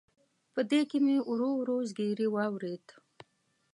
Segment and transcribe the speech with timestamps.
[0.53, 2.85] په دې کې مې ورو ورو زګیروي واورېد.